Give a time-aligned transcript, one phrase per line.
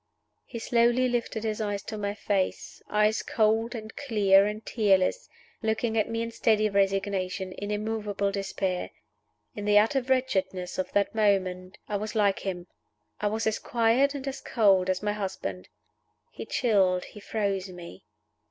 [0.47, 5.29] He slowly lifted his eyes to my face eyes cold and clear and tearless
[5.61, 8.89] looking at me in steady resignation, in immovable despair.
[9.55, 12.65] In the utter wretchedness of that moment, I was like him;
[13.19, 15.69] I was as quiet and as cold as my husband.
[16.31, 18.03] He chilled, he froze me.